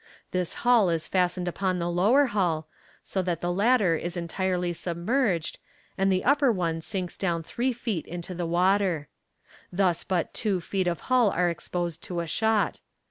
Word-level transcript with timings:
This 0.31 0.55
hull 0.65 0.89
is 0.89 1.07
fastened 1.07 1.47
upon 1.47 1.77
the 1.77 1.87
lower 1.87 2.25
hull, 2.25 2.67
so 3.03 3.21
that 3.21 3.39
the 3.41 3.53
latter 3.53 3.95
is 3.95 4.17
entirely 4.17 4.73
submerged, 4.73 5.59
and 5.95 6.11
the 6.11 6.23
upper 6.23 6.51
one 6.51 6.81
sinks 6.81 7.15
down 7.15 7.43
three 7.43 7.71
feet 7.71 8.07
into 8.07 8.33
the 8.33 8.47
water. 8.47 9.09
Thus 9.71 10.03
but 10.03 10.33
two 10.33 10.59
feet 10.59 10.87
of 10.87 11.01
hull 11.01 11.29
are 11.29 11.51
exposed 11.51 12.01
to 12.05 12.19
a 12.19 12.25
shot. 12.25 12.81